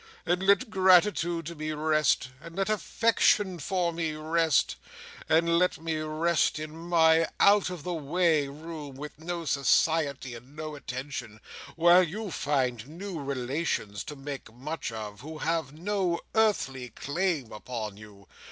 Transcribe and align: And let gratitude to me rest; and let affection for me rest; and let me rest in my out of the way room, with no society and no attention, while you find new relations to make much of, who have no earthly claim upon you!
And 0.25 0.41
let 0.47 0.71
gratitude 0.71 1.45
to 1.45 1.53
me 1.53 1.71
rest; 1.73 2.29
and 2.41 2.55
let 2.55 2.69
affection 2.71 3.59
for 3.59 3.93
me 3.93 4.13
rest; 4.13 4.75
and 5.29 5.59
let 5.59 5.79
me 5.79 5.97
rest 5.97 6.57
in 6.57 6.75
my 6.75 7.27
out 7.39 7.69
of 7.69 7.83
the 7.83 7.93
way 7.93 8.47
room, 8.47 8.95
with 8.95 9.19
no 9.19 9.45
society 9.45 10.33
and 10.33 10.55
no 10.55 10.73
attention, 10.73 11.39
while 11.75 12.01
you 12.01 12.31
find 12.31 12.87
new 12.87 13.19
relations 13.21 14.03
to 14.05 14.15
make 14.15 14.51
much 14.51 14.91
of, 14.91 15.19
who 15.21 15.37
have 15.37 15.71
no 15.71 16.19
earthly 16.33 16.89
claim 16.89 17.51
upon 17.51 17.95
you! 17.95 18.25